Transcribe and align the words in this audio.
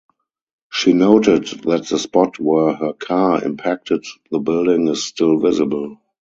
She 0.71 0.93
noted 0.93 1.45
that 1.65 1.85
the 1.85 1.99
spot 1.99 2.39
where 2.39 2.73
her 2.73 2.93
car 2.93 3.45
impacted 3.45 4.03
the 4.31 4.39
building 4.39 4.87
is 4.87 5.03
still 5.05 5.37
visible. 5.37 5.97